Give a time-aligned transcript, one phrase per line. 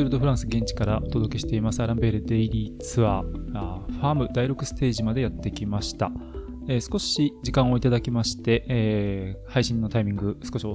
[0.00, 6.10] ツール・ド・フランス現地からお届けしていますアランベールデイリーツアー、ファーム第6ステージまでやってきました。
[6.68, 10.66] えー、少し時間をいただきまして、えー、配信のタイミング少し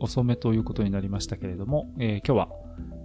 [0.00, 2.48] 遅めということになりましたけれども、えー、今日は、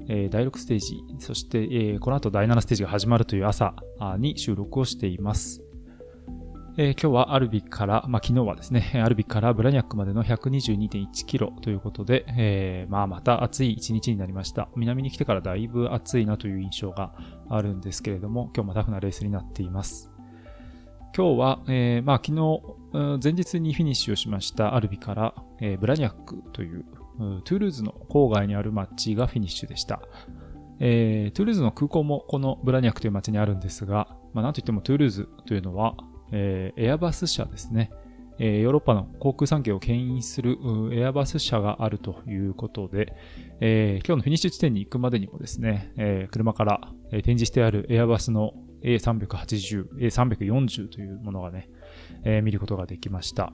[0.07, 3.75] え第6ステージ、そして、えこの後第7ステージが始まるという朝
[4.17, 5.64] に収録をしています。
[6.77, 14.67] えー、今日はアルビから、まあ、昨日はですね、 アルビからブラニャックまでの122.1キロということで、えー、まあ、また暑い一日になりました。
[14.75, 17.13] 南に来てからだいぶ暑いなという印象が
[17.47, 20.11] あるんですけれども、今日もタフなレースになっています。
[21.15, 26.83] 今日は、えー、まあ、昨日、前日にフィニッシュをしましたアルビから、えー、ブラニャックという、
[27.17, 30.01] トゥールーズの郊外にある街がフィニッシュでした。
[30.81, 35.95] えー、トゥールーズの空港もこのブラニャックという街にあるんですが、まあ、なんといってもトゥールーズというのは、
[36.31, 37.91] えー、エアバス社ですね。
[38.37, 40.57] えー、ヨーロッパの航空産業を牽引する
[40.91, 43.15] エアバス社があるということで、
[43.61, 46.81] えー、今日のフィニッシュ地点に行くまでにもですね、えー、車から
[47.11, 48.53] 展示してあるエアバスの
[48.83, 51.69] A380、A340 というものがね、
[52.23, 53.53] えー、見ることができました。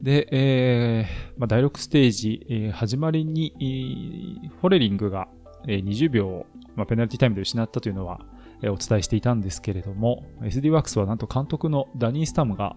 [0.00, 5.28] で、えーまあ、第6ステージ、えー、始まりに、えー、フォレリングが、
[5.66, 8.20] 20秒、まあ、ペナルティタイムで失ったというのは、
[8.64, 12.76] お伝えしていたんですけれども、SD ワークスはなんと監督のダニー・スタムが、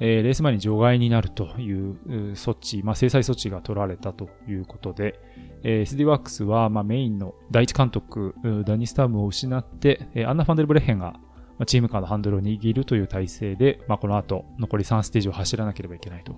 [0.00, 1.96] えー、レース前に除外になるという
[2.32, 5.18] 措置、まあ、制裁措置が取られたということで、
[5.62, 11.20] えー、SD ワークスは、まあ、メインの第一監督、ダニー・スタムを失って、えー、アンナ・ファンデルブレッヘンが
[11.66, 16.34] チームカーのハンドルを握るという体制で、まあ、この後、残り3ステージを走らなければいけないと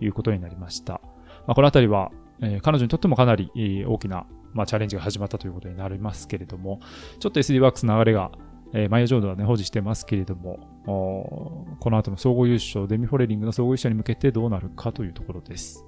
[0.00, 1.00] いうことになりました。
[1.46, 2.10] まあ、このあたりは、
[2.42, 3.50] えー、彼女にとってもかなり
[3.86, 6.80] 大きなまあ、チャレンジが始まったということになりますけれども、
[7.18, 8.30] ちょっと SD ワークスの流れが、
[8.74, 15.84] えー、マイヤージョードはね、保持してますけれども、この後の総合優勝、デミフォレリングの総合優勝に向けてどうなるかというところです。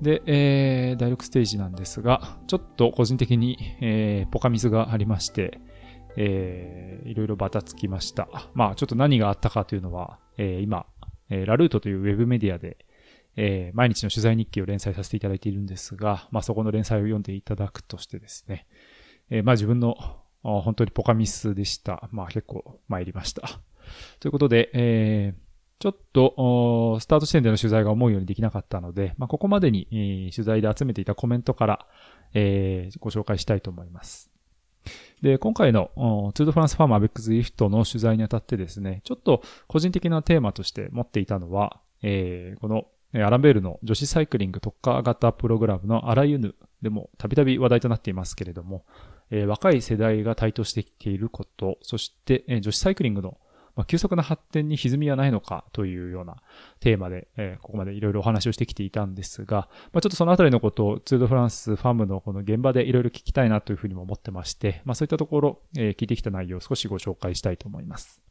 [0.00, 5.60] で、えー、第6ステージなんですが、ちょっと個人的に、えー、ポカミスがありまして、
[6.16, 8.28] えー、いろいろバタつきました。
[8.54, 10.86] まあ、ちょっと何があったかというのは、えー、今、
[11.28, 12.78] えー、ラルートというウェブメディアで、
[13.36, 18.66] えー、毎日の取材日記を連載させていただいているんですが、まあ、そこの連載を読んでいただくとしてですね、
[19.30, 19.96] えー、まあ自分の
[20.42, 22.08] 本当にポカミスでした。
[22.12, 23.60] まあ結構参りました。
[24.20, 31.86] ということで、えー、ちょっと、スタート地点での取材が思うようにできなかったので、まあ、ここまでに、えー、取材で集めていたコメントから、
[32.34, 34.30] えー、ご紹介したいと思います。
[35.22, 35.90] で、今回の
[36.34, 48.84] ツードフランスファームアベックスリフトの取材にあたってですね、ちょっと個人的なテーマとして持っていたのは、えー、このアランベールの女子サイクリング特化型プログラムのアラユヌでもたびたび話題となっていますけれども、
[49.30, 53.38] えー、若い世代が台頭してきていること、そして、えー、女子サイクリングの、
[53.76, 56.36] まあ、急速な発展に歪みはないのかというような
[56.80, 68.22] テーマで、えー、ここまでいろいろお話をしてきていたんですが、まあ、ちょっとそのあたりのことをツードフランスファームのこの現場でいろいろ聞きたいなというふうにも思ってまして、まあ、そういったところ、え、聞いてきた内容を少しご紹介したいと思います。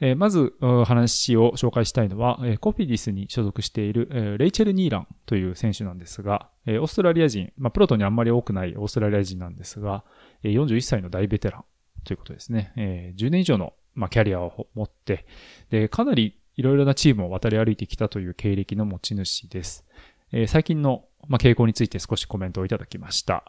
[0.00, 10.04] えー、まず話を紹介したいのは、えー、コピディスに所属している、えー、レイチェル・ニーランという選手なんですが、えー、オーストラリア人、まあ、プロトにあんまり多くないオーストラリア人なんですが、
[10.42, 11.64] えー、41歳の大ベテラン
[12.04, 12.72] ということですね。
[12.76, 15.26] えー、10年以上の、まあ、キャリアを持って、
[15.70, 19.84] で、かなりいろいろなチームを渡り歩いてきたという経歴の持ち主です。
[20.32, 23.44] えー、最近の、まあ、傾向について少しコメントをいただきました。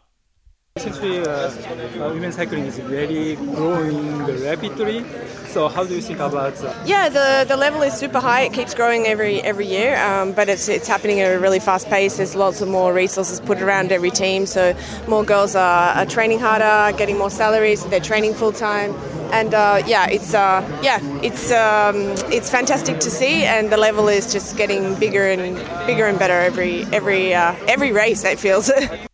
[0.76, 5.04] Essentially, uh, uh, women's cycling is really growing rapidly.
[5.48, 6.86] So, how do you think about that?
[6.86, 8.42] Yeah, the, the level is super high.
[8.42, 11.88] It keeps growing every every year, um, but it's it's happening at a really fast
[11.88, 12.18] pace.
[12.18, 14.76] There's lots of more resources put around every team, so
[15.08, 17.84] more girls are, are training harder, getting more salaries.
[17.86, 18.94] They're training full time,
[19.32, 21.96] and uh, yeah, it's uh, yeah, it's um,
[22.32, 26.40] it's fantastic to see, and the level is just getting bigger and bigger and better
[26.40, 28.22] every every uh, every race.
[28.22, 28.70] It feels.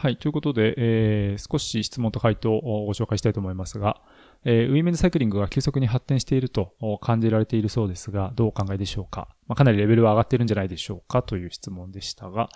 [0.00, 0.16] はい。
[0.16, 4.00] ということで、えー、少し質問と回答をご紹介したいと思いますが、
[4.46, 11.20] えー、ウィメンズサイクリングが急速に発展していると感じられているそうですが、どうお考えでしょうか、まあ、かなりレベルは上がっているんじゃないでしょうか？
[11.20, 12.48] という質問でしたが、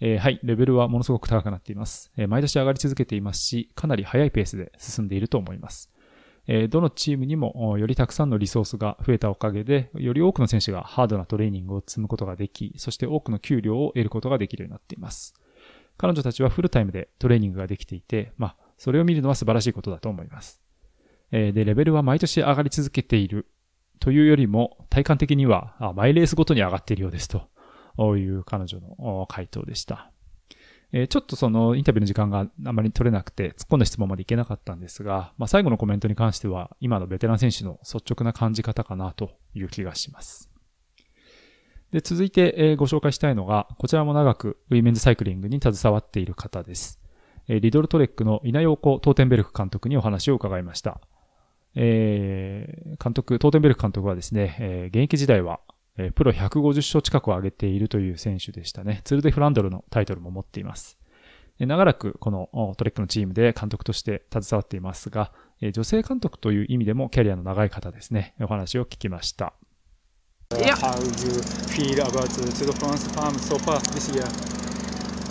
[0.00, 0.40] えー、はい。
[0.42, 2.28] レベルはものすごく高くなっています、えー。
[2.28, 5.92] 毎年上がり続けていますし、かなり速いペースで進んでいると思います。
[6.46, 15.34] え、どのチームにもよりたくさんのリソースが増えたおかげで、より多くの選手がハードなトレーニングを積むことができ、そして多くの給料を得ることができるようになっています。
[15.96, 20.60] 彼女たちはフルタイムでトレーニングができていて、まあ、それを見るのは素晴らしいことだと思います。
[21.32, 23.46] えー、で、レベルは毎年上がり続けている
[23.98, 27.48] というよりも、体感的には、あマイレースごとに上がっているようですと
[28.16, 30.12] いう彼女の回答でした。
[30.92, 40.50] えー、ちょっとそのインタビューの時間があまり取れなくて、突っ込んだ質問までいけなかったんですが、まあ、最後のコメントに関しては、今のベテラン選手の率直な感じ方かなという気がします。
[41.92, 47.00] で、続いて、え、ご紹介したいのが、こちらも長くウィメンズサイクリングに携わっている方です。
[47.48, 51.00] えリドルトレックの稲陽子トーテンベルク監督にお話を伺いました。
[51.76, 55.60] えー、監督、トーテンベルク監督はですね、えー、現役時代は、
[55.98, 59.02] えー、プロ150勝近くを上げているという選手でしたね。
[59.04, 60.98] ツールデフランドルのタイトルも持っています。
[61.58, 65.32] 長らくこのトレックのチームで監督として携わっていますが、
[65.72, 68.34] 女性監督という意味でもキャリアの長い方ですね。
[68.40, 69.54] お話を聞きました。
[70.54, 70.76] Yeah.
[70.76, 71.42] How you
[71.74, 74.28] feel about the Tour de France farm so far this year?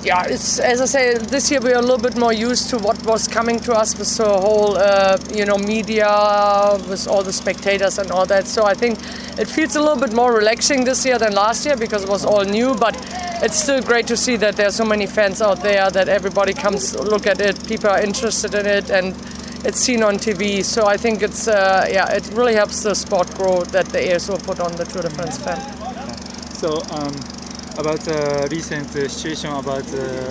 [0.05, 2.77] yeah, it's as I say, this year we are a little bit more used to
[2.77, 7.33] what was coming to us with the whole, uh, you know, media, with all the
[7.33, 8.45] spectators and all that.
[8.45, 8.99] So I think
[9.39, 12.23] it feels a little bit more relaxing this year than last year because it was
[12.23, 12.75] all new.
[12.75, 12.95] But
[13.41, 16.53] it's still great to see that there are so many fans out there that everybody
[16.53, 17.65] comes look at it.
[17.65, 19.15] People are interested in it and
[19.65, 20.63] it's seen on TV.
[20.63, 24.41] So I think it's uh, yeah, it really helps the sport grow that the ASO
[24.43, 25.59] put on the Tour de France fan.
[26.53, 26.81] So.
[26.91, 27.35] Um
[27.77, 29.85] about the recent situation about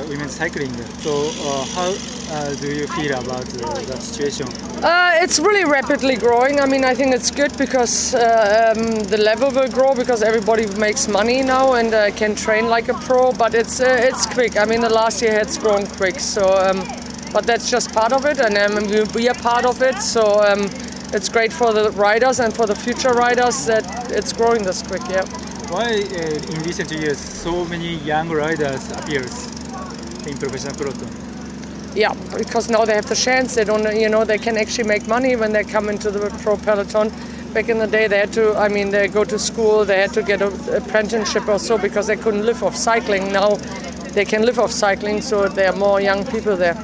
[0.08, 0.72] women's cycling.
[1.00, 1.90] So, uh, how
[2.30, 4.48] uh, do you feel about uh, that situation?
[4.82, 6.60] Uh, it's really rapidly growing.
[6.60, 10.66] I mean, I think it's good because uh, um, the level will grow because everybody
[10.78, 13.32] makes money now and uh, can train like a pro.
[13.32, 14.56] But it's it's quick.
[14.56, 16.20] I mean, the last year it's grown quick.
[16.20, 17.03] So, um,
[17.34, 20.00] but that's just part of it, and um, we, we are part of it.
[20.00, 20.40] So.
[20.40, 20.70] Um,
[21.14, 25.02] it's great for the riders and for the future riders that it's growing this quick,
[25.08, 25.24] yeah.
[25.70, 29.46] Why uh, in recent years so many young riders appears
[30.26, 31.08] in professional peloton?
[31.94, 33.54] Yeah, because now they have the chance.
[33.54, 36.56] They don't, you know, they can actually make money when they come into the pro
[36.56, 37.12] peloton.
[37.52, 38.56] Back in the day, they had to.
[38.56, 39.84] I mean, they go to school.
[39.84, 43.32] They had to get an apprenticeship or so because they couldn't live off cycling.
[43.32, 43.54] Now
[44.14, 46.74] they can live off cycling, so there are more young people there.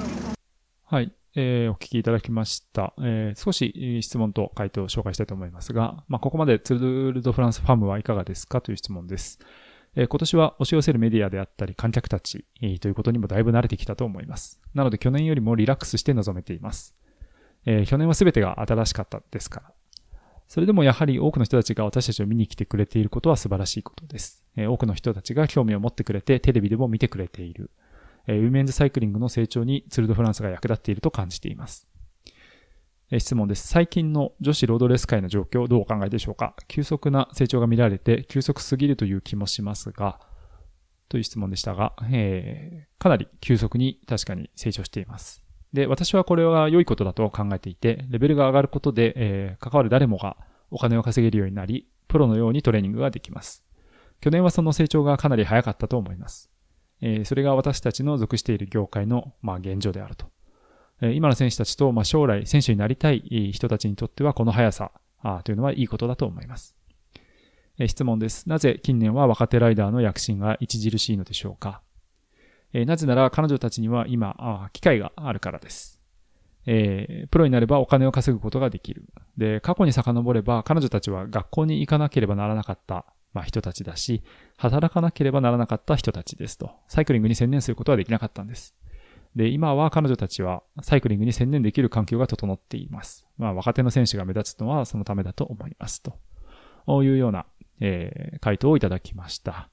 [0.93, 1.13] はい。
[1.37, 2.95] えー、お聞きいただきました。
[2.99, 9.39] えー、少し質問と回答を紹介したいと思いますが、まあ、ここまでツールドフランスファームはいかがですかという質問です。
[9.95, 14.61] えー、今年は押し寄せるメディアであったり観客たち、えー、ということにもだいぶ慣れてきたと思います。
[14.75, 16.97] なので去年よりもリラックスして臨めています。
[17.67, 19.73] えー、去年は全てが新しかったですから。
[20.49, 24.43] それでもやはり多くの人たちが私たちを見に来てくれていることは素晴らしいことです。
[24.57, 27.71] えー、多くの人たちが興味を持ってくれてテレビでも見てくれている。
[28.27, 31.89] ウィメンズサイクリングの成長にツールドフランスが役立っていると感じています。
[33.19, 33.67] 質問です。
[33.67, 36.55] 最近の女子ロードレース界の状況をどうお考えでしょうか？
[36.69, 40.21] 急速な成長が見られて急速すぎるという気もしますが、
[41.09, 45.43] という質問でしたが、えー、かなり急速に確かに成長しています。
[45.73, 50.37] で、私はこれは良いことだと考えていて、レベルが上がることで、えー、関わる誰もが
[50.71, 53.65] お金を稼げるようになり、プロのようにトレーニングができます。
[54.21, 56.49] 去年はその成長がかなり早かったと思います。
[57.01, 60.27] え、それが私たちの属している業界の、まあ、現状であると。
[61.03, 64.93] え今の選手たちと、まあ、将来選手になりたい人たちにとってはこの速さ
[65.23, 66.77] あというのはいいことだと思います。
[67.79, 68.49] え質問です。
[68.49, 71.81] なぜ近年は若手ライダーの躍進が著しいのでしょうか？
[72.75, 76.03] えなぜなら彼女たちには今あ、機会があるからです。
[76.67, 79.05] えー、プロになればお金を稼ぐことができる。
[79.39, 84.23] で、過去に遡れば彼女たちは学校に行かなければならなかった、まあ、人たちだし、
[84.57, 86.71] 働かなければならなかった人たちですと。
[86.89, 88.75] サイクリングに専念することはできなかったんです。
[89.37, 93.29] で、今は彼女たちはサイクリングに専念できる環境が整っています。
[93.39, 96.03] まあ、若手の選手が目立つのはそのためだと思います。
[96.03, 96.19] と
[97.03, 97.47] いうような、
[97.81, 99.71] えー、回答をいただきました。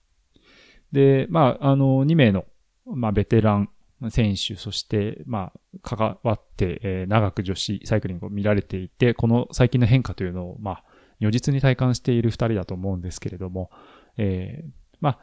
[0.91, 2.45] で、まあ、あの、2名の、
[2.85, 3.69] まあ、ベテラン
[4.09, 10.83] 選手、そして、まあ、関わって、えー、長く女子サイクリングを見られていて、この最近の変化というのを、まあ、
[11.19, 13.69] 如実に体感している2人だと思うんですけれども、
[14.17, 14.69] えー、
[14.99, 15.19] まあ、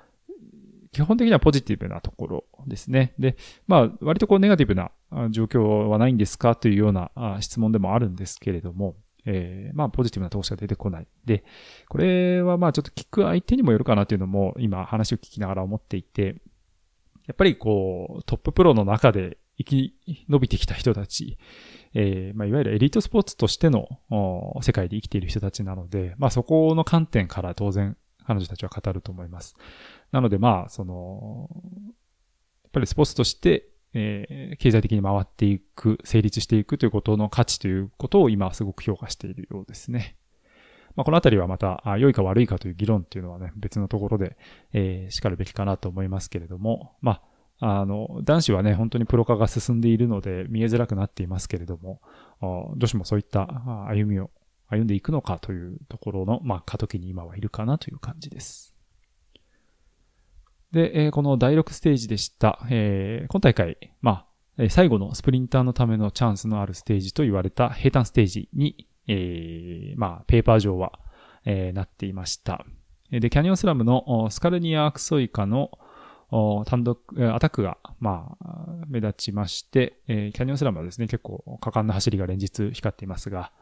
[0.93, 3.15] 基本的にはポジティブなところですね。
[3.19, 3.37] で、
[3.67, 4.93] まあ、割とこうネガティブな
[5.31, 7.11] 状況はないんですかというような
[7.41, 8.97] 質問でもあるんですけれども、
[9.27, 11.09] えー、まあ、ポジティブな投資が出てこない。
[11.25, 11.45] で、
[11.89, 16.37] これはまあ、ちょっと聞く相手にもよるかなというのも、今話を聞きながら思っていて、
[17.27, 19.95] やっぱりこう、トッププロの中で生き
[20.31, 21.39] 延びてきた人たち、
[21.95, 23.89] えー、まあ、いわゆるエリートスポーツとしての
[24.63, 27.97] 世界で生きている人たちなので、まあ、そこの観点から当然
[28.27, 29.55] 彼女たちは語ると思います。
[30.11, 31.49] なのでまあ、その、
[32.65, 40.17] やっぱりスポーツとして、えー、経済的に回っていく、成立していくということの価値ということを今すごく評価しているようですね。
[40.97, 44.37] まあ、このあたりはまた、良いか悪いかという議論っていうのはね、別のところで、
[44.73, 47.23] えー、叱るべきかなと思いますけれども、まあ、
[47.61, 52.01] あの、男子はね、本当にプロ化が進んでいるので見えづらくなっていますけれども、
[52.77, 53.47] 女子もそういった
[53.89, 54.31] 歩みを
[54.69, 58.75] 歩んでいくのかというところの、まあ、過渡期に今はいるかなという感じです。
[60.73, 64.27] で、え、この第6ステージでした、えー、今大会、ま
[64.59, 70.99] あ、最後のスプリンターのためのチャンスのあるステージと言われた平坦ステージに、えー、まあ、ペーパー上は、
[71.45, 72.65] えー、なっていました。
[73.11, 75.71] で、キャニオンスラムのスカルニア・アクソイカの
[76.67, 76.99] 単独、
[77.33, 83.53] アタックが、まあ、目立ちまして、えー、キャニオンスラムはですね、結構果敢な走りが連日光っていますが、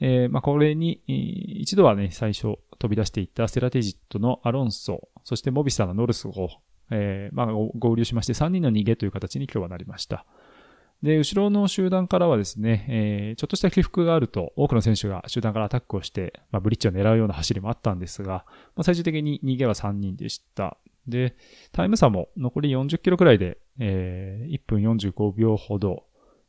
[0.00, 6.48] えー、まあ、これに、一度はね、最初飛び出していったステラテジットのアロンソ、そしてモビスターのノルスを、
[6.90, 10.24] えー、まあ、合流しまして3人の逃げという形に今日はなりました。
[11.02, 18.44] で、後ろの集団からはですね、えー、ちょっとした起伏があると、多くの選手が集団からアタックをして、まあ、ブリッジを狙うような走りもあったんですが、
[18.76, 20.78] まあ、最終的に逃げは3人でした。
[21.06, 21.36] で、
[21.72, 26.04] タイム差も残り40キロくらいで、えー、1分45秒ほど、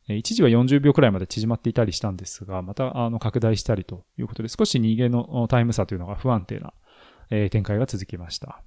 [0.08, 6.74] 一時は40秒くらいまで縮まっていたりしたんですが、また、あの、拡大したりということで、少し逃げのタイム差というのが不安定な、
[7.30, 8.62] えー、展開が続きました。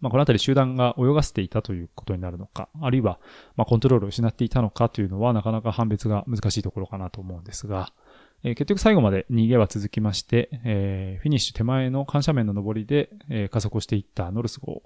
[0.00, 3.20] まあ、このあたり集団が泳がせていたということになるのか、あるいは、
[3.54, 7.92] まあ、コントロールを失っていたのかというのは、なかなか判別が難しいところかなと思うんですが、
[8.44, 14.82] えー、結局最後まで逃げは続きまして、えー、フィニッシュ手前の緩斜面の上りで、えー、加速をしていったノルス号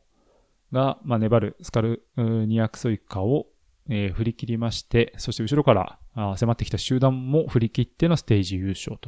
[0.72, 3.46] が、まあ、粘るスカルニアクソイカを、
[3.88, 8.98] えー、振り切りまして、そして後ろから迫ってきた集団も振り切ってのステージ優勝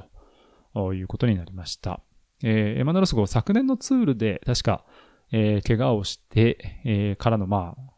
[0.74, 2.00] ということになりました。
[2.42, 4.84] えー、エマノルス号昨年のツールで確か
[5.30, 7.92] えー、怪我をして、えー、からのまあ、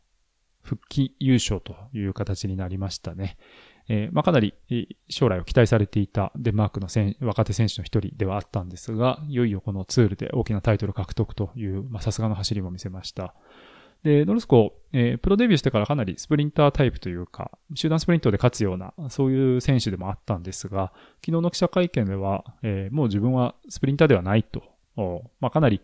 [0.62, 3.36] 復帰優勝という形になりましたね。
[3.92, 4.54] えー、まあ、かなり
[5.08, 6.86] 将来を期待されていたデンマークの
[7.26, 13.34] 若手選手の一人ではあったんですが、いよいよこのツールで大きなタイトル獲得という、ま、さすがの走りも見せました。
[14.04, 24.62] で、ノルスコ、えー、プロデビューしてからかなりスプリンタータイプというか、集団スプリントで勝つような、そういう選手でもあったんですが、昨日の記者会見では、えー、もう自分はスプリンターではないと、
[25.40, 25.80] まあ、かなり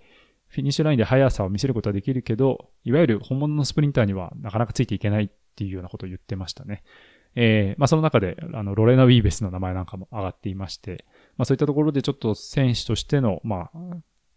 [0.46, 6.84] フィニッシュラインで速さを見せることはできるけど、いわゆる本物のスプリンターにはなかなかついていけないっていうようなことを言ってましたね。
[7.38, 11.04] えー、まあその中で、あの、ロレナ・ウィーベスの名前なんかも上がっていまして、
[11.36, 13.96] まあそういったところでちょっと選手としての、まあ、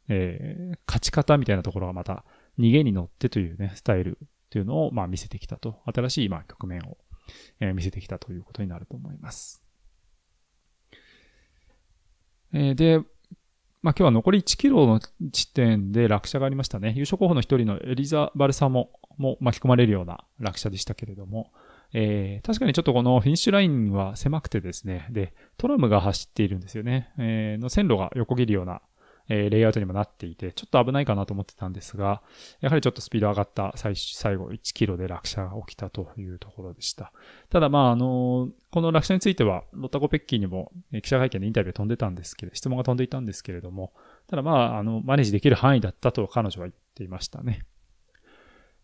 [0.09, 2.25] えー、勝ち方みたいなところがまた
[2.59, 5.79] 逃げに乗ってというね、スタイルというのを、まあ見せてきたと。
[5.85, 6.97] 新しい、まあ局面を、
[7.61, 9.63] えー、見せてきたということになると思います。
[12.51, 12.99] えー、で、
[13.81, 14.99] まあ、今日は残り1キロの
[15.31, 16.93] 地点で落車がありましたね。
[16.97, 21.51] 優勝候補の一人のエリザ・バルサモも巻き込まれるような落車でしたけれども、
[21.93, 27.11] えー、確かにちょっとこのフィニッシュラインは狭くてですね、で、トラムが走っているんですよね。
[27.17, 28.81] えー、の線路が横切るような
[29.29, 32.23] えー、レイアウトにもなっていて、ちょっと危ないかなと思ってたんですが、
[32.61, 37.13] やはりちょっとスピード上がった最最後1キロで落車が起きたというところでした。
[37.49, 40.71] ただまああのこの落車については、ロッタコペッキーにも
[41.03, 43.93] 記者会見でインタビュー飛んでたんですけど、質問が飛んでいたんですけれども、
[44.27, 47.65] ただまあ、あの、マネージできる範囲だったと彼女は言っていましたね。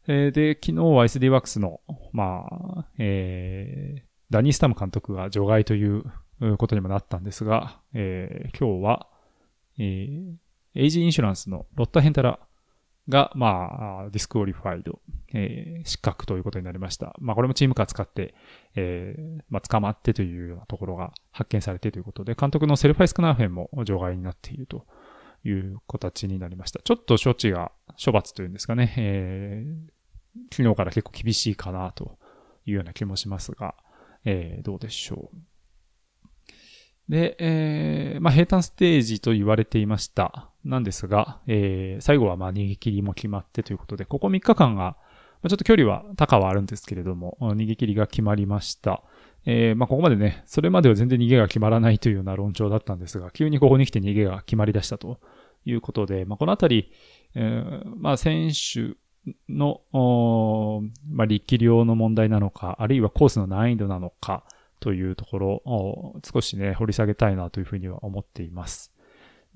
[0.07, 1.81] えー、で、昨日は SD ワークスの、
[2.11, 6.03] まあ、えー、ダニー・スタム監督が除外という
[6.57, 9.07] ことにもなったんですが、えー、今日は、
[9.79, 10.35] えー、
[10.75, 12.39] エイジインシュランスのロッタ・ヘンタラ
[13.07, 14.99] が、まあ、 disqualified、
[15.33, 17.15] えー、失格ということになりました。
[17.19, 18.33] まあ、これもチームカー使って、
[18.75, 24.85] えー、まあ、捕まってというようなところが発見されてということで、監督のセルファイスクナーフェンも除外になっていると
[25.43, 26.79] いう形になりました。
[26.83, 27.71] ちょっと処置が、
[28.03, 29.94] 処罰というんですかね、えー、
[30.51, 32.17] 昨日から結構厳しいかなと
[32.65, 33.75] いうような気もしますが、
[34.25, 35.37] えー、どうでしょう。
[37.09, 40.49] で、えー、まあ、平坦ステージと言われていました。
[40.63, 44.97] なんですが、えー、最後はま逃げ切りも決まってということで、ここ3日間が、
[45.43, 49.03] ま、ちょっと距離は高はあるんですけれども、逃げ切りが決まりました。
[49.45, 55.19] えー、まあ、ここまでね、それまでは全然逃げが決まらないというような論調だったんですが、急にここに来て逃げが決まり出したと
[55.65, 56.91] いうことで、まあ、このあたり、
[57.35, 58.95] えー、まあ、選手
[59.49, 59.81] の、
[61.09, 64.43] まあ、力量の問題なのか、あるいはコースの難易度なのか、
[64.79, 68.91] というところを少しね、掘り下げたいなというふうには思っています。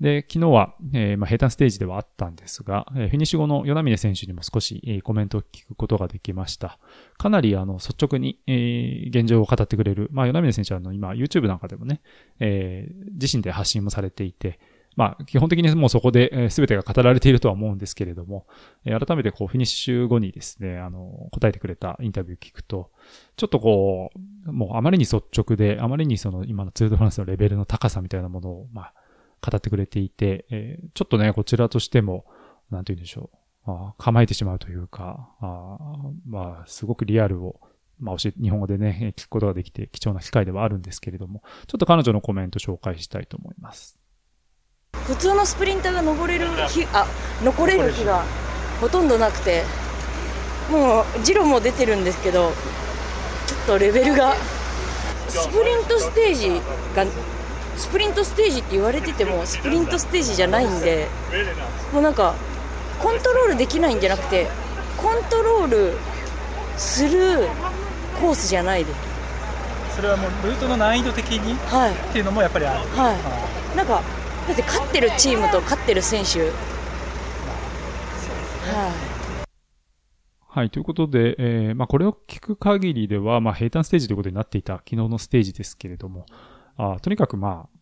[0.00, 6.78] で、昨日は、えー、まあ、平坦ステージではあったんですが、えー、フィニッシュ後の与那峰選手にも少し、えー、コメントを聞くことができました。
[7.18, 10.08] かなり、あの、率直に、え現状を語ってくれる。
[10.10, 12.00] まあ、与那峰選手は、あの、今、YouTube なんかでもね、
[12.40, 14.58] え自身で発信もされていて、
[14.96, 18.46] まあ、基本的にもうそこで、全てが語られているとは思うんですけれども、
[18.84, 22.90] 改めてこう、フィニッシュ後にですね、あの、答えてくれたインタビューを聞くと、
[23.36, 24.10] ちょっとこ
[24.46, 28.94] う、もうあまりに率直で、あまりにその今のツールドフランスのレベルの高さみたいなものを、まあ、
[29.48, 32.26] 語ってくれていて、えー、ちょっとね、こちらとしても、
[32.70, 33.36] なんて言うんでしょう。
[33.66, 35.78] あ構えてしまうというか、あ
[36.26, 37.60] まあ、すごくリアルを、
[37.98, 43.99] まあ、教え、日本語でね、聞くことができて貴重な機会ではあるんですけれども、ちょっと彼女のコメント紹介したいと思います。
[45.10, 47.06] 普通のスプリンターが登れる日、あ、
[47.42, 48.24] 残れる日が
[48.80, 49.64] ほとんどなくて、
[50.70, 52.52] もう、ジロも出てるんですけど、
[53.46, 54.36] ちょっとレベルが、
[55.28, 56.60] スプリントステージ
[56.94, 57.04] が
[57.76, 61.06] スプリントステージって言われててもスプリントステージじゃないんで
[61.92, 62.34] もうなんか
[63.00, 64.48] コントロールできないんじゃなくて
[64.96, 65.96] コントロール
[66.76, 67.46] する
[68.20, 68.98] コースじゃないです。
[69.96, 71.54] それはもうルートの難易度的に？
[71.68, 71.92] はい。
[71.92, 72.88] っていうのもやっぱりある。
[72.96, 73.76] はい。
[73.76, 74.02] なんか
[74.50, 76.50] だって勝ってるチームと勝ってる選手
[80.48, 80.70] はい。
[80.70, 86.26] ということで、えーまあ、これを聞く限りでは、まあ、平坦ステージということになっていた昨日のステージですけれども、
[86.76, 87.78] あとにかくまあ、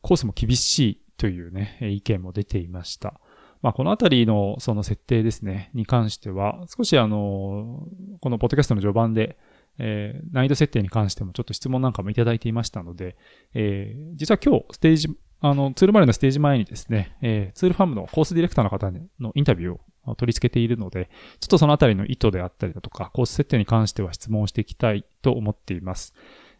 [0.00, 3.20] コースも厳しいというね、意見も出ていました。
[3.60, 7.82] まあ、このあたりのその設定ですね、に関しては、少しあの、
[8.20, 9.36] このポッドキャストの序盤で、
[9.78, 13.16] えー難易度設定に関してもちょっと質問なんかもいただいていましたので、
[13.54, 15.08] えー実は今日ステージ、
[15.40, 18.90] あの、ツールマレーのステージ前にですね、えーツールファームのコースディレクターの方
[19.20, 26.14] のインタビューを取り付けているので、ちょっとそのあたりの意図であったりだとか、コース設定に関しては質問していきたいと思っています。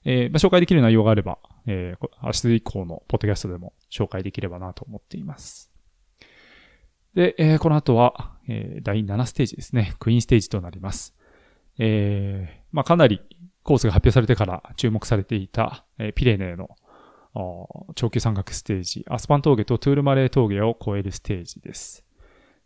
[0.04, 5.72] えーまあ、紹介できる内容があれば、えー明日以降のポッドキャストでも紹介できればなと思っています。
[7.14, 9.94] で、えーこの後は、えー第7ステージですね。
[9.98, 11.14] クイーンステージとなります。
[11.78, 13.20] えーまあ、かなり
[13.62, 16.68] コースが発表されてから注目されていた、えーピレネーの
[17.94, 22.04] 長級山岳ステージ、アスパン峠とトゥールマレー峠を越えるステージです。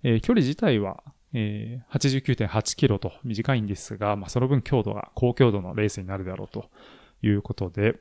[0.02, 6.70] えー距離自体は、えー89.8キロと短いんですが、まあ、その分強度が高強度のレースになるだろうと
[7.22, 7.96] いうことで、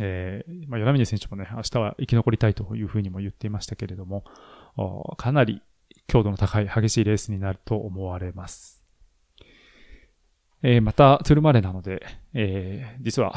[0.00, 4.24] えーまあ、柳峰選手もね、明日は生き残りたいというふうにも言っていましたけれども、
[5.16, 5.62] かなり
[6.08, 8.82] 強度の高い激しいレースになると思われます。
[10.62, 13.34] えーまた、トゥルマレなので、えー実は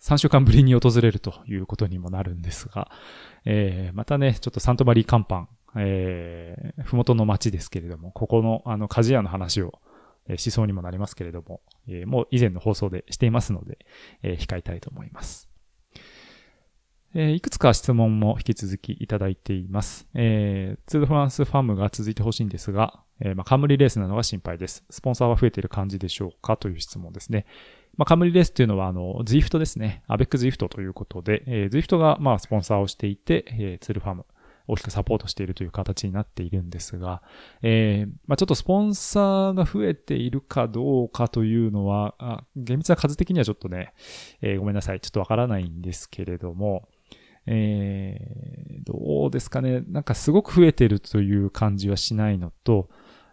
[0.00, 2.90] 3週間ぶりに訪れるということにもなるんですが、
[3.44, 9.78] えーまたね、ちょっとサントマリーカンパン、えー、ふもとの町ですけれども、ここの、あの、鍛冶屋の話を、
[10.26, 13.78] えーしそうにもなりますけれども、えーもう以前の放送でしていますので、
[14.22, 15.48] えー控えたいと思います。
[17.14, 20.08] えーいくつか質問も引き続きいただいています。
[20.14, 24.84] えーツールフランスファームが続いてほしいんですが、えーまあ、冠レースなのが心配です。
[24.88, 27.44] スポンサーは増えている感じでしょうかという質問ですね。
[27.96, 30.02] まあ、冠レースというのは、あの、ズイフトですね。
[30.06, 34.26] avec Zwift ということで、えー、ズイフトが、まあ、スポンサーをしていて、えーツールファーム、
[34.66, 37.22] 大きくサポートしているという形になっているんですが、
[37.62, 43.92] えーまあ、ちょっとスポンサーが増えているかどうかというのは、あ厳密な数的にはちょっとね、
[44.40, 45.00] えーごめんなさい。
[45.00, 46.88] ちょっとわからないんですけれども、
[47.46, 49.82] えーどうですかね。
[49.88, 52.88] なんかすごく増えてるという感じはしないのと、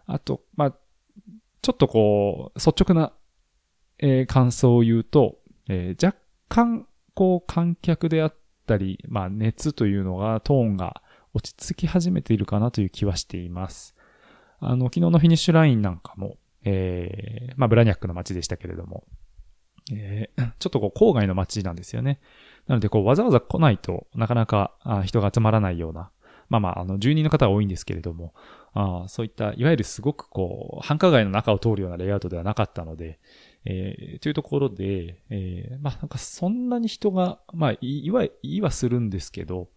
[0.06, 0.74] あと、まあ、
[1.62, 3.12] ちょっとこう、率直な、
[3.98, 8.34] えー感想を言うと、えー若干、こう、観客であっ
[8.66, 11.02] たり、まあ、熱というのが、トーンが
[11.34, 13.94] 落ち着き始めているかなという気はしています。
[14.60, 19.04] あの、昨日のフィニッシュラインなんかも、えーまあ、ブラニャックの街でしたけれども、
[19.92, 22.20] えー ちょっとこう、郊外の街なんですよね。
[22.66, 24.72] なので、こう、わざわざ来ないとなかなか
[25.04, 26.10] 人が集まらないような、
[26.48, 28.34] まあまあ、あの、住人の方は多いんですけれども、
[28.74, 33.18] あそういった、いわゆるすごくこう、繁華街の中を通るようなレイアウトではなかったので、
[33.70, 39.68] えーというところで、えーまあなんかそんなに人が、まあいいわ、いいはするんですけど、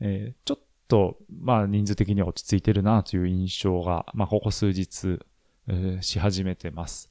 [0.00, 5.20] えーちょっと、まあ人数的には落ち着いてるなという印象が、まあここ数日、
[5.68, 7.10] えーし始めてます。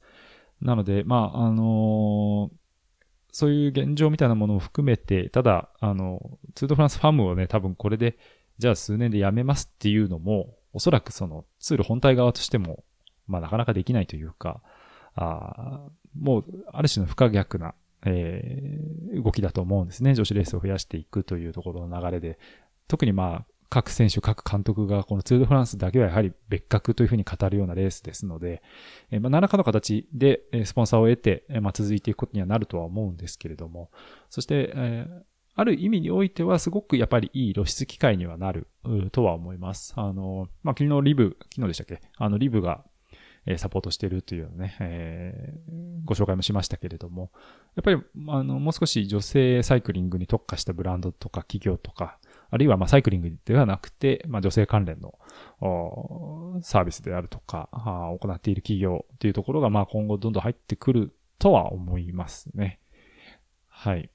[0.60, 2.56] なので、まああのー
[3.30, 8.18] そういう現状みたいなものを含めて、ただ、あの、ツードフランスファームをね、多分これで、
[8.58, 12.84] じゃあ数年でやめますっていうのも、おそらくそのツール本体側としても、
[13.26, 14.62] まあなかなかできないというか、
[15.20, 20.14] あもう、ある種の不可逆な、えー動きだと思うんですね。
[20.14, 22.38] 女子レースを増やしていくというところの流れで。
[22.86, 28.62] 特にまあ、各選手、各監督がこのツール・ド・フランスだけはやはり別格というふうに語るようなレースですので、
[29.10, 33.90] えーまあ、何らかの形でスポンサーを得て、えまあ、続いていくことにはなるとは思うんですけれども、
[34.30, 35.22] そして、えー
[35.60, 38.68] ある意味においてはすごくやっぱりいい露出機会にはなる
[39.10, 39.92] とは思います。
[39.96, 42.00] あの、まあ、昨日リブ、昨日でしたっけ？
[42.16, 42.84] あのリブが、
[43.50, 47.30] えサポートしてるというね、えーご紹介もしましたけれども、
[47.76, 52.18] やっぱり、あの、もう少し女性サイクリングに特化したブランドとか企業とか、
[52.50, 55.18] あるいはまサイクリングではなくて、まあ女性関連の
[55.60, 62.80] おサービスであるとか、行っている企業というところがまあ今後どんどん入ってくるとは思いますね。
[63.68, 64.10] はい。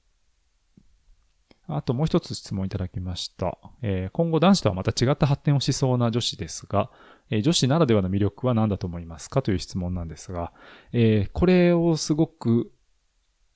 [1.67, 3.57] あともう一つ質問いただきました。
[3.81, 6.89] えー今後男子とはまた違った発展をしそうな女子ですが、
[7.29, 10.51] えー女子ならではの魅力は何だと思いますかという質問なんですが、
[10.91, 12.71] えーこれをすごく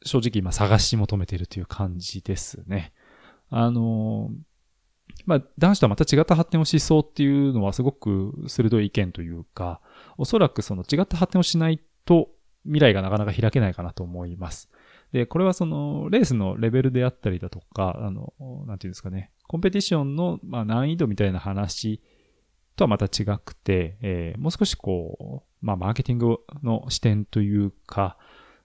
[0.03, 2.93] 正直今探し求めているという感じですね。
[3.49, 4.31] あの
[5.25, 9.81] まあ、男子とはまた違った発展をしそうっていうのはすごく鋭い意見というか、
[10.17, 12.29] おそらくその違った発展をしないと
[12.63, 14.69] 未来がなかなか開けないかなと思います。
[15.11, 18.33] で、これはその、レースのレベルであったりだとか、あの、
[18.67, 22.01] なんていうんですかね、コンペティションの、まあ、難易度みたいな話
[22.75, 28.17] とはまた違くて、えー、もう少しこう、まあ、マーケティングの視点というか、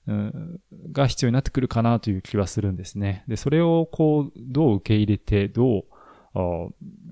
[0.09, 3.25] うん、が必要になってくるかなという気はするんですね。
[3.29, 5.85] で、それをこう、どう受け入れて、どう、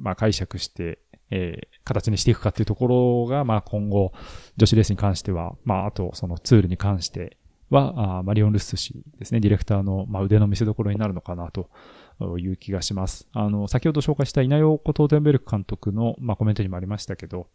[0.00, 0.98] まあ、解釈して、
[1.30, 4.12] えー、形にしていくかっていうところが、まあ、今後、
[4.56, 7.36] 女子レースに関しては、まあ、あと、そのツールに関して
[7.70, 11.70] は、あマリオン・ルッス氏ですね、ディレクターの、まあ、腕の見せ所になるのかなと
[12.38, 13.28] いう気がします。
[13.32, 17.46] あの、先ほど紹介した稲尾コトーテンベルク監督の、まあ、コメントにもありましたけど、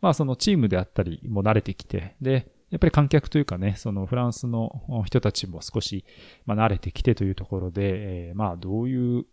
[0.00, 6.04] まあ、そのチームであったりも慣れてきて、で、やっぱり観客というかね、そのフランスの人たちも少し、
[6.46, 9.26] まあ、慣れてきてというところで、えー、まあ、どういう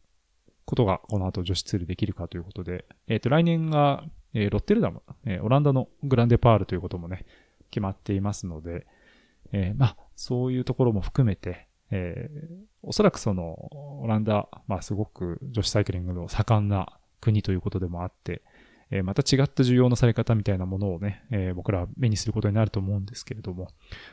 [0.66, 7.26] ことがこの後女子ツールできるかということで、えっ、ー、と、来年が、えー、ロッテルダム、えー、オランダのグランデパールということもね、
[7.70, 8.86] 決まっていますので、
[9.54, 13.56] えー、まあ、そういうところも含めて、えー、おそらくその、
[14.02, 18.44] オランダ、まあ、すごく女子サイクリングの盛んな国ということでもあって、
[18.92, 23.70] えー、また違った需要のされ方みたいなものをね、えー、僕らは目にすることになると思うんですけれども、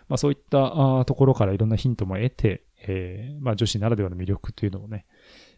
[0.08, 5.04] まあ、そういったところからいろんなヒントも得て、えー、まあ、女子ならではの魅力というのをね、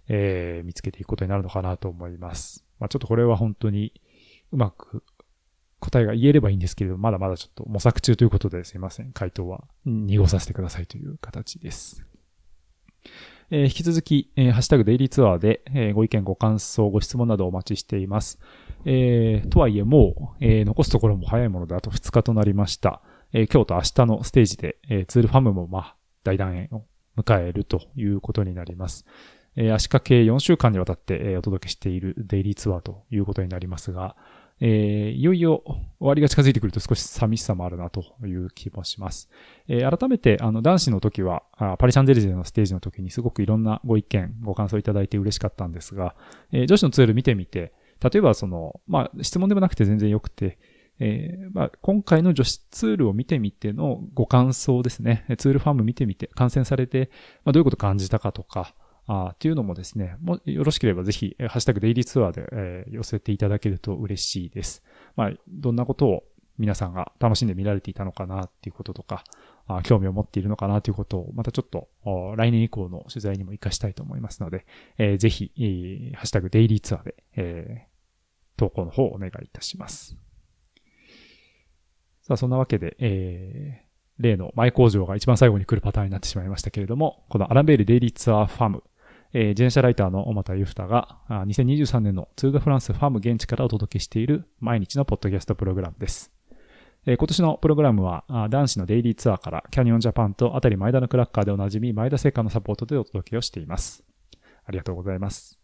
[0.09, 2.65] えー、見つけていくことになるのかなと思います。
[2.81, 3.93] まあ、ちょっとこれは本当に
[4.51, 5.05] うまく
[5.81, 9.13] 答えが言えればいいんですけれど、まだまだちょっと模索中ということですいません。
[9.13, 12.05] 回答は濁させてくださいという形です。
[13.51, 18.39] えー、引き続き、えー、ハッシュタグデイリーツアーで、えー、ご意見、ご感想、ご質問などお待ちしています。
[18.85, 23.03] えー、とはいえもう、えー、残すところも早いものであと2日となりました。
[23.33, 26.85] えー、今日と明日のステージで、えー、ツールファムもまあ、大団円を
[27.17, 29.05] 迎えるということになります。
[29.57, 34.17] えー、足掛け4週間にわたって、えー、お届けしているデイリーツアーということになりますが、
[34.61, 39.31] えー、いよいよ終わりが近づいてくると少し寂しさもあるなという気もします。
[39.69, 41.43] えー、改めて、あの、男子の時は、
[41.79, 46.15] パリ・シャンゼリゼのステージの時にすごくいろんなご意見、ご感想いただいて嬉しかったんですが、
[46.53, 50.59] えー、女子のツール見てみて、例えばその、まあ、質問でもなくて全然良くて、
[50.99, 55.25] えー、まあ、今回の女子ツールを見てみてのご感想ですね。
[55.39, 57.11] ツールファーム見てみて、観戦されて、
[57.45, 58.75] まあ、どういうこと感じたかとか、
[59.07, 64.83] あっていうのもですね、もよろしければぜひ、ハッシュタグデイリーツアーで、えー、寄せていただけると嬉しいです。
[65.17, 66.25] まあ、どんなことを
[66.59, 69.25] 皆さんが楽しんで見られていたのかなっていうこととか、
[69.67, 71.89] あ興味を持っているのかなということを、またちょっと
[72.37, 74.67] 来年以降の取材にも活かしたいと思いますので、
[74.99, 80.19] えー、ぜひ、えー、ハッシュタグデイリーツアーで、えー、投稿の方をお願いいたします。
[82.23, 88.83] さあ、そんなわけで、えー、例の前工場が一番最後に来るパターンになってしまいましたけれども、このアランベールデイリーツアーファーム、
[89.33, 96.33] えー、自転車ライターの小又ゆふたが、2023年のツール・ド・フランスファーム現地からお届けしている毎日のポッドキャストプログラムです。
[97.07, 104.05] えー、今年のプログラムは、男子のデイリーツアーからキャニオンジャパンとあたり前田のクラッカーでおなじみ前田製菓のサポートでお届けをしています。
[104.67, 105.61] ありがとうございます。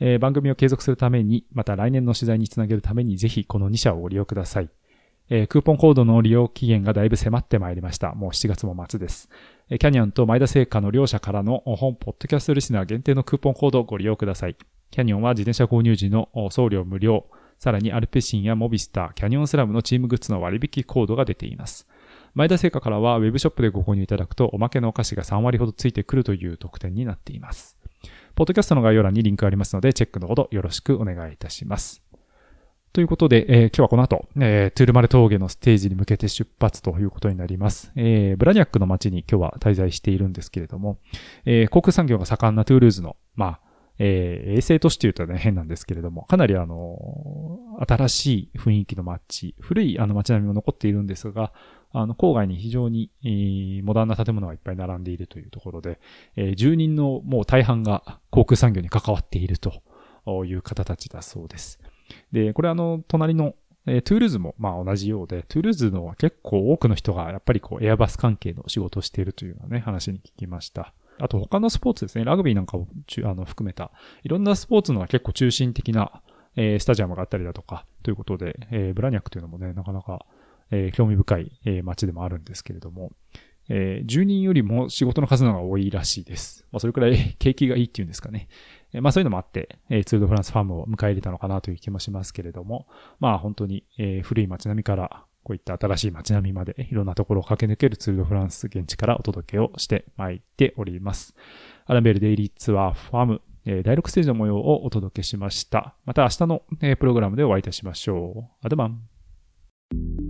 [0.00, 4.70] えー、番組を継続するために、また来年の取材につなげるためにぜひこの2社をご利用ください。
[5.30, 8.14] えー、クーポンコードの利用期限がだいぶ迫ってまいりました。
[8.14, 9.30] もう7月も末です。
[9.70, 14.56] えキャニオンと前田製菓の両社からの本ポッドキャストリスナー限定のクーポンコードをご利用ください。
[14.90, 17.26] キャニオンは自転車購入時の送料無料、
[17.60, 21.86] さらにアルペシンやモビスター、キャニオンスラムのチームグッズの割引コードが出ています。
[22.34, 27.76] 前田製菓からはウェブショップでご購入いただくとおまけのお菓子が3割ほどついてくるという特典になっています。
[28.34, 32.02] ポッドキャストの概要欄にリンクありますのでチェックのほどよろしくお願いいたします。
[32.92, 37.92] ということで、えー、今日はこの後、えー、トゥールマレー峠のステージに向けて出発ということになります。
[37.94, 40.98] えー、ブラニャックの街に今日は滞在しているんですけれども、
[41.44, 43.60] えー、航空産業が盛んなトゥールーズの、まあ、
[44.00, 51.52] えー、衛星都市というとね、変なんですけれども、かなりあの、新しい雰囲気の街、古いあの街並みも残っているんですが、
[51.92, 56.00] あの、郊外に非常に、えー、モダンな建物がいっぱい並んでいるというところで、
[56.34, 59.80] えー、住人のもう大半が航空産業に関わっていると
[60.44, 61.78] いう方たちだそうです。
[62.32, 63.54] で、これあの、隣の、
[63.86, 70.92] え、トゥールーズもまあ同じようで、トゥールーズのは結構多くの人がやっぱりこうエアバス関係の仕事をしているというようなね、話に聞きました。
[71.18, 72.86] あと他のスポーツですね、ラグビーなんかを
[73.24, 73.90] あの含めた、
[74.22, 76.22] いろんなスポーツのは結構中心的な、
[76.56, 80.24] えー、スタジアムがあったりだとか、ということで、えー、ブラニャックというのもね、なかなか、
[80.70, 83.12] えー、興味深い、え、街でもあるんですけれども、
[83.68, 86.66] えー、10人よりも仕事の数の方が多いらしいです。
[86.72, 88.48] まあ、それくらい景気がいいっていうんですかね。
[88.94, 92.86] まあそういうのもあって、えツールドフランスファームを迎え入れたのかなという気もしますけれども、
[93.20, 101.34] まあ本当に、え古い街並みからこういった新しい街並みまでいろんなところを駆け抜けるツールドフランス現地からお届けをしてまいっております。
[101.86, 105.94] アランベルデイリーツアーファーム、え第6ステージの模様をお届けしました。
[106.04, 108.66] また明日の、えプログラムでお会いいたしましょう。
[108.66, 110.29] アドバン。